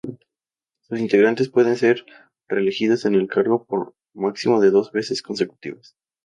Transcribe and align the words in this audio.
Sus 0.79 0.99
integrantes 0.99 1.49
pueden 1.49 1.75
ser 1.75 2.03
reelegidos 2.47 3.05
en 3.05 3.13
el 3.13 3.27
cargo 3.27 3.65
por 3.65 3.93
máximo 4.15 4.59
de 4.59 4.71
dos 4.71 4.91
veces 4.91 5.21
consecutivas. 5.21 5.95